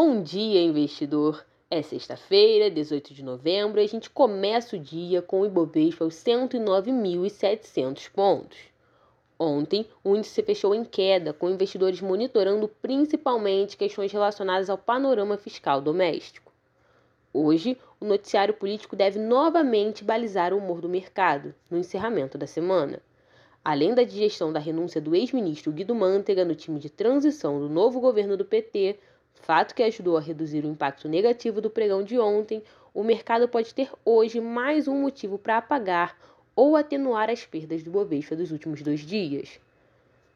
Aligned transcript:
Bom 0.00 0.22
dia, 0.22 0.62
investidor! 0.62 1.44
É 1.68 1.82
sexta-feira, 1.82 2.70
18 2.70 3.12
de 3.12 3.24
novembro, 3.24 3.80
e 3.80 3.84
a 3.84 3.88
gente 3.88 4.08
começa 4.08 4.76
o 4.76 4.78
dia 4.78 5.20
com 5.20 5.40
o 5.40 5.46
Ibovespa 5.46 6.04
aos 6.04 6.14
109.700 6.14 8.08
pontos. 8.12 8.58
Ontem, 9.36 9.88
o 10.04 10.14
índice 10.14 10.40
fechou 10.44 10.72
em 10.72 10.84
queda, 10.84 11.32
com 11.32 11.50
investidores 11.50 12.00
monitorando 12.00 12.68
principalmente 12.80 13.76
questões 13.76 14.12
relacionadas 14.12 14.70
ao 14.70 14.78
panorama 14.78 15.36
fiscal 15.36 15.80
doméstico. 15.80 16.52
Hoje, 17.34 17.76
o 17.98 18.04
noticiário 18.04 18.54
político 18.54 18.94
deve 18.94 19.18
novamente 19.18 20.04
balizar 20.04 20.54
o 20.54 20.58
humor 20.58 20.80
do 20.80 20.88
mercado, 20.88 21.52
no 21.68 21.76
encerramento 21.76 22.38
da 22.38 22.46
semana. 22.46 23.02
Além 23.64 23.94
da 23.94 24.04
digestão 24.04 24.52
da 24.52 24.60
renúncia 24.60 25.00
do 25.00 25.16
ex-ministro 25.16 25.72
Guido 25.72 25.92
Mantega 25.92 26.44
no 26.44 26.54
time 26.54 26.78
de 26.78 26.88
transição 26.88 27.58
do 27.58 27.68
novo 27.68 28.00
governo 28.00 28.36
do 28.36 28.44
PT, 28.44 28.96
fato 29.38 29.74
que 29.74 29.82
ajudou 29.82 30.16
a 30.16 30.20
reduzir 30.20 30.64
o 30.64 30.68
impacto 30.68 31.08
negativo 31.08 31.60
do 31.60 31.70
pregão 31.70 32.02
de 32.02 32.18
ontem, 32.18 32.62
o 32.92 33.02
mercado 33.02 33.48
pode 33.48 33.74
ter 33.74 33.90
hoje 34.04 34.40
mais 34.40 34.88
um 34.88 35.00
motivo 35.00 35.38
para 35.38 35.58
apagar 35.58 36.16
ou 36.54 36.76
atenuar 36.76 37.30
as 37.30 37.46
perdas 37.46 37.82
do 37.82 37.90
Bovespa 37.90 38.34
dos 38.34 38.50
últimos 38.50 38.82
dois 38.82 39.00
dias. 39.00 39.60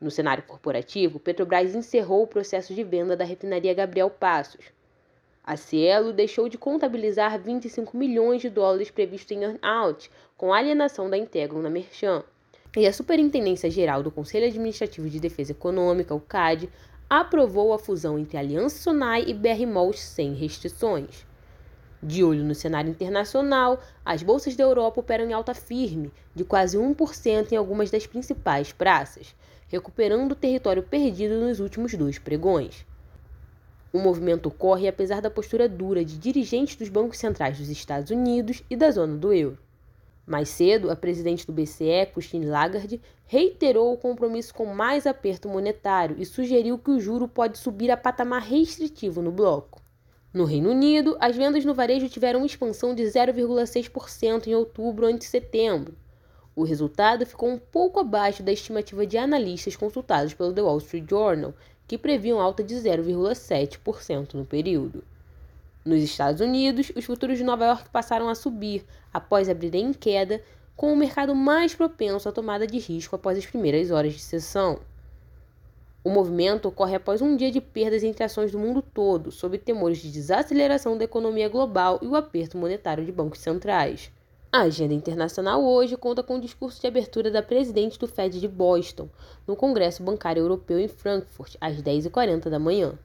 No 0.00 0.10
cenário 0.10 0.42
corporativo, 0.42 1.20
Petrobras 1.20 1.74
encerrou 1.74 2.22
o 2.22 2.26
processo 2.26 2.74
de 2.74 2.82
venda 2.82 3.16
da 3.16 3.24
refinaria 3.24 3.74
Gabriel 3.74 4.10
Passos. 4.10 4.64
A 5.44 5.56
Cielo 5.56 6.12
deixou 6.12 6.48
de 6.48 6.56
contabilizar 6.56 7.40
25 7.40 7.96
milhões 7.96 8.40
de 8.40 8.48
dólares 8.48 8.90
previstos 8.90 9.36
em 9.36 9.42
earn-out 9.42 10.10
com 10.36 10.52
alienação 10.52 11.10
da 11.10 11.18
Integrum 11.18 11.60
na 11.60 11.70
Merchan. 11.70 12.22
E 12.76 12.86
a 12.86 12.92
Superintendência 12.92 13.70
Geral 13.70 14.02
do 14.02 14.10
Conselho 14.10 14.46
Administrativo 14.46 15.10
de 15.10 15.20
Defesa 15.20 15.52
Econômica, 15.52 16.14
o 16.14 16.20
CAD, 16.20 16.70
aprovou 17.20 17.74
a 17.74 17.78
fusão 17.78 18.18
entre 18.18 18.38
Aliança 18.38 18.78
Sonai 18.78 19.24
e 19.26 19.34
BR 19.34 19.66
Malls 19.66 20.00
sem 20.00 20.32
restrições. 20.32 21.26
De 22.02 22.24
olho 22.24 22.42
no 22.42 22.54
cenário 22.54 22.90
internacional, 22.90 23.82
as 24.02 24.22
bolsas 24.22 24.56
da 24.56 24.64
Europa 24.64 25.00
operam 25.00 25.26
em 25.26 25.34
alta 25.34 25.52
firme, 25.52 26.10
de 26.34 26.42
quase 26.42 26.78
1% 26.78 27.52
em 27.52 27.56
algumas 27.56 27.90
das 27.90 28.06
principais 28.06 28.72
praças, 28.72 29.34
recuperando 29.68 30.32
o 30.32 30.34
território 30.34 30.82
perdido 30.82 31.38
nos 31.38 31.60
últimos 31.60 31.92
dois 31.92 32.18
pregões. 32.18 32.86
O 33.92 33.98
movimento 33.98 34.46
ocorre 34.46 34.88
apesar 34.88 35.20
da 35.20 35.30
postura 35.30 35.68
dura 35.68 36.02
de 36.02 36.16
dirigentes 36.16 36.76
dos 36.76 36.88
bancos 36.88 37.18
centrais 37.18 37.58
dos 37.58 37.68
Estados 37.68 38.10
Unidos 38.10 38.62
e 38.70 38.74
da 38.74 38.90
zona 38.90 39.18
do 39.18 39.34
euro. 39.34 39.58
Mais 40.26 40.48
cedo, 40.48 40.90
a 40.90 40.96
presidente 40.96 41.46
do 41.46 41.52
BCE, 41.52 42.06
Christine 42.12 42.46
Lagarde, 42.46 43.00
reiterou 43.26 43.92
o 43.92 43.96
compromisso 43.96 44.54
com 44.54 44.66
mais 44.66 45.06
aperto 45.06 45.48
monetário 45.48 46.16
e 46.18 46.24
sugeriu 46.24 46.78
que 46.78 46.90
o 46.90 47.00
juro 47.00 47.26
pode 47.26 47.58
subir 47.58 47.90
a 47.90 47.96
patamar 47.96 48.42
restritivo 48.42 49.20
no 49.20 49.32
bloco. 49.32 49.82
No 50.32 50.44
Reino 50.44 50.70
Unido, 50.70 51.16
as 51.20 51.36
vendas 51.36 51.64
no 51.64 51.74
varejo 51.74 52.08
tiveram 52.08 52.46
expansão 52.46 52.94
de 52.94 53.02
0,6% 53.02 54.46
em 54.46 54.54
outubro 54.54 55.06
ante 55.06 55.24
setembro. 55.24 55.94
O 56.54 56.64
resultado 56.64 57.26
ficou 57.26 57.50
um 57.50 57.58
pouco 57.58 58.00
abaixo 58.00 58.42
da 58.42 58.52
estimativa 58.52 59.06
de 59.06 59.18
analistas 59.18 59.74
consultados 59.74 60.34
pelo 60.34 60.52
The 60.52 60.62
Wall 60.62 60.78
Street 60.78 61.08
Journal, 61.08 61.54
que 61.86 61.98
previam 61.98 62.40
alta 62.40 62.62
de 62.62 62.74
0,7% 62.74 64.34
no 64.34 64.44
período. 64.44 65.02
Nos 65.84 66.00
Estados 66.00 66.40
Unidos, 66.40 66.92
os 66.94 67.04
futuros 67.04 67.38
de 67.38 67.42
Nova 67.42 67.64
York 67.64 67.90
passaram 67.90 68.28
a 68.28 68.36
subir 68.36 68.84
após 69.12 69.48
abrirem 69.48 69.86
em 69.86 69.92
queda, 69.92 70.40
com 70.76 70.92
o 70.92 70.96
mercado 70.96 71.34
mais 71.34 71.74
propenso 71.74 72.28
à 72.28 72.32
tomada 72.32 72.68
de 72.68 72.78
risco 72.78 73.16
após 73.16 73.36
as 73.36 73.46
primeiras 73.46 73.90
horas 73.90 74.12
de 74.12 74.20
sessão. 74.20 74.78
O 76.04 76.08
movimento 76.08 76.68
ocorre 76.68 76.94
após 76.94 77.20
um 77.20 77.36
dia 77.36 77.50
de 77.50 77.60
perdas 77.60 78.04
entre 78.04 78.22
ações 78.22 78.52
do 78.52 78.60
mundo 78.60 78.80
todo, 78.80 79.32
sob 79.32 79.58
temores 79.58 79.98
de 79.98 80.12
desaceleração 80.12 80.96
da 80.96 81.02
economia 81.02 81.48
global 81.48 81.98
e 82.00 82.06
o 82.06 82.14
aperto 82.14 82.56
monetário 82.56 83.04
de 83.04 83.10
bancos 83.10 83.40
centrais. 83.40 84.12
A 84.52 84.60
agenda 84.60 84.94
internacional 84.94 85.64
hoje 85.64 85.96
conta 85.96 86.22
com 86.22 86.36
o 86.36 86.40
discurso 86.40 86.80
de 86.80 86.86
abertura 86.86 87.28
da 87.28 87.42
presidente 87.42 87.98
do 87.98 88.06
Fed 88.06 88.38
de 88.38 88.46
Boston, 88.46 89.08
no 89.48 89.56
Congresso 89.56 90.04
Bancário 90.04 90.42
Europeu 90.42 90.78
em 90.78 90.86
Frankfurt, 90.86 91.56
às 91.60 91.82
10h40 91.82 92.48
da 92.48 92.58
manhã 92.60 92.96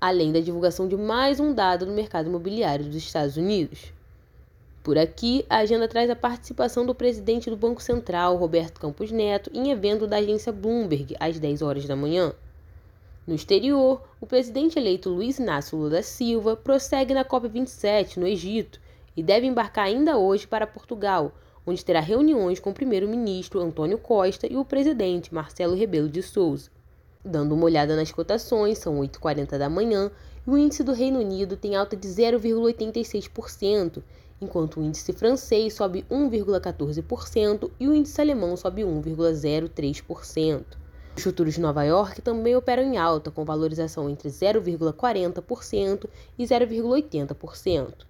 além 0.00 0.32
da 0.32 0.40
divulgação 0.40 0.86
de 0.86 0.96
mais 0.96 1.40
um 1.40 1.54
dado 1.54 1.86
no 1.86 1.92
mercado 1.92 2.28
imobiliário 2.28 2.84
dos 2.84 2.96
Estados 2.96 3.36
Unidos. 3.36 3.92
Por 4.82 4.96
aqui, 4.96 5.44
a 5.48 5.56
agenda 5.56 5.88
traz 5.88 6.08
a 6.10 6.14
participação 6.14 6.86
do 6.86 6.94
presidente 6.94 7.50
do 7.50 7.56
Banco 7.56 7.82
Central, 7.82 8.36
Roberto 8.36 8.78
Campos 8.78 9.10
Neto, 9.10 9.50
em 9.52 9.70
evento 9.70 10.06
da 10.06 10.18
agência 10.18 10.52
Bloomberg, 10.52 11.16
às 11.18 11.38
10 11.38 11.62
horas 11.62 11.86
da 11.86 11.96
manhã. 11.96 12.32
No 13.26 13.34
exterior, 13.34 14.00
o 14.20 14.26
presidente 14.26 14.78
eleito 14.78 15.10
Luiz 15.10 15.40
Inácio 15.40 15.76
Lula 15.76 15.90
da 15.90 16.02
Silva 16.02 16.54
prossegue 16.54 17.12
na 17.12 17.24
COP27, 17.24 18.18
no 18.18 18.28
Egito, 18.28 18.80
e 19.16 19.22
deve 19.22 19.46
embarcar 19.46 19.86
ainda 19.86 20.16
hoje 20.16 20.46
para 20.46 20.66
Portugal, 20.68 21.32
onde 21.66 21.84
terá 21.84 21.98
reuniões 21.98 22.60
com 22.60 22.70
o 22.70 22.74
primeiro-ministro 22.74 23.58
Antônio 23.58 23.98
Costa 23.98 24.46
e 24.46 24.56
o 24.56 24.64
presidente 24.64 25.34
Marcelo 25.34 25.74
Rebelo 25.74 26.08
de 26.08 26.22
Souza. 26.22 26.75
Dando 27.28 27.56
uma 27.56 27.64
olhada 27.64 27.96
nas 27.96 28.12
cotações, 28.12 28.78
são 28.78 29.00
8h40 29.00 29.58
da 29.58 29.68
manhã 29.68 30.12
e 30.46 30.50
o 30.50 30.56
índice 30.56 30.84
do 30.84 30.92
Reino 30.92 31.18
Unido 31.18 31.56
tem 31.56 31.74
alta 31.74 31.96
de 31.96 32.06
0,86%, 32.06 34.00
enquanto 34.40 34.78
o 34.78 34.82
índice 34.84 35.12
francês 35.12 35.74
sobe 35.74 36.06
1,14% 36.08 37.68
e 37.80 37.88
o 37.88 37.92
índice 37.92 38.20
alemão 38.20 38.56
sobe 38.56 38.82
1,03%. 38.82 40.62
Os 41.16 41.22
futuros 41.24 41.54
de 41.54 41.60
Nova 41.60 41.82
York 41.82 42.22
também 42.22 42.54
operam 42.54 42.84
em 42.84 42.96
alta, 42.96 43.28
com 43.28 43.44
valorização 43.44 44.08
entre 44.08 44.28
0,40% 44.28 46.08
e 46.38 46.44
0,80%. 46.44 48.06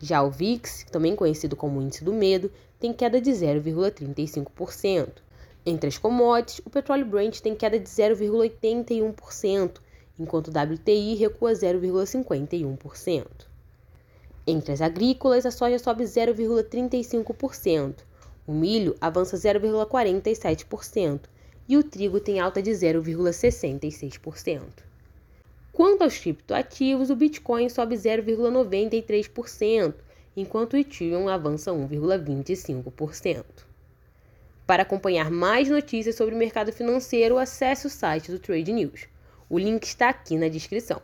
Já 0.00 0.20
o 0.20 0.32
VIX, 0.32 0.84
também 0.90 1.14
conhecido 1.14 1.54
como 1.54 1.80
índice 1.80 2.02
do 2.02 2.12
medo, 2.12 2.50
tem 2.80 2.92
queda 2.92 3.20
de 3.20 3.30
0,35%. 3.30 5.27
Entre 5.64 5.88
as 5.88 5.96
commodities, 5.98 6.60
o 6.64 6.70
petróleo 6.70 7.06
Brent 7.06 7.40
tem 7.40 7.54
queda 7.54 7.78
de 7.78 7.88
0,81%, 7.88 9.80
enquanto 10.18 10.48
o 10.48 10.50
WTI 10.50 11.14
recua 11.14 11.52
0,51%. 11.52 13.26
Entre 14.46 14.72
as 14.72 14.80
agrícolas, 14.80 15.44
a 15.44 15.50
soja 15.50 15.78
sobe 15.78 16.04
0,35%, 16.04 17.96
o 18.46 18.52
milho 18.52 18.96
avança 18.98 19.36
0,47% 19.36 21.20
e 21.68 21.76
o 21.76 21.84
trigo 21.84 22.18
tem 22.18 22.40
alta 22.40 22.62
de 22.62 22.70
0,66%. 22.70 24.62
Quanto 25.70 26.02
aos 26.02 26.16
criptoativos, 26.16 27.10
o 27.10 27.14
Bitcoin 27.14 27.68
sobe 27.68 27.94
0,93%, 27.94 29.94
enquanto 30.34 30.72
o 30.72 30.78
Ethereum 30.78 31.28
avança 31.28 31.70
1,25%. 31.70 33.67
Para 34.68 34.82
acompanhar 34.82 35.30
mais 35.30 35.66
notícias 35.70 36.14
sobre 36.14 36.34
o 36.34 36.38
mercado 36.38 36.70
financeiro, 36.70 37.38
acesse 37.38 37.86
o 37.86 37.90
site 37.90 38.30
do 38.30 38.38
Trade 38.38 38.70
News. 38.70 39.06
O 39.48 39.58
link 39.58 39.82
está 39.84 40.10
aqui 40.10 40.36
na 40.36 40.46
descrição. 40.46 41.00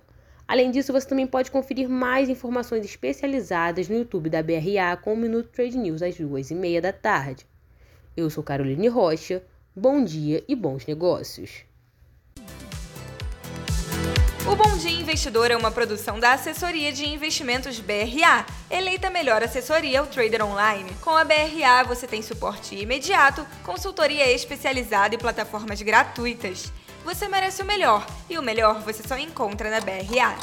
Além 0.46 0.70
disso, 0.70 0.92
você 0.92 1.08
também 1.08 1.26
pode 1.26 1.50
conferir 1.50 1.88
mais 1.88 2.28
informações 2.28 2.84
especializadas 2.84 3.88
no 3.88 3.96
YouTube 3.96 4.28
da 4.28 4.42
BRA 4.42 4.98
com 5.02 5.14
o 5.14 5.16
Minuto 5.16 5.48
Trade 5.48 5.78
News 5.78 6.02
às 6.02 6.14
duas 6.14 6.50
e 6.50 6.54
meia 6.54 6.82
da 6.82 6.92
tarde. 6.92 7.46
Eu 8.14 8.28
sou 8.28 8.44
Caroline 8.44 8.86
Rocha, 8.88 9.42
bom 9.74 10.04
dia 10.04 10.44
e 10.46 10.54
bons 10.54 10.84
negócios. 10.84 11.64
O 14.46 14.54
Bom 14.54 14.76
Dia 14.76 14.90
Investidor 14.90 15.50
é 15.50 15.56
uma 15.56 15.70
produção 15.70 16.20
da 16.20 16.34
Assessoria 16.34 16.92
de 16.92 17.08
Investimentos 17.08 17.80
BRA, 17.80 18.44
eleita 18.70 19.08
melhor 19.08 19.42
assessoria 19.42 20.00
ao 20.00 20.06
trader 20.06 20.44
online. 20.44 20.90
Com 21.00 21.16
a 21.16 21.24
BRA 21.24 21.82
você 21.86 22.06
tem 22.06 22.20
suporte 22.20 22.74
imediato, 22.74 23.46
consultoria 23.62 24.30
especializada 24.30 25.14
e 25.14 25.18
plataformas 25.18 25.80
gratuitas. 25.80 26.70
Você 27.06 27.26
merece 27.26 27.62
o 27.62 27.64
melhor, 27.64 28.06
e 28.28 28.36
o 28.36 28.42
melhor 28.42 28.82
você 28.82 29.02
só 29.02 29.16
encontra 29.16 29.70
na 29.70 29.80
BRA. 29.80 30.36